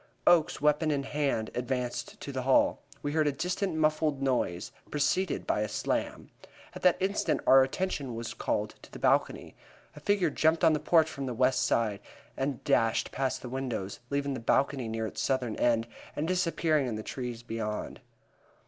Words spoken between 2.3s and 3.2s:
the hall. We all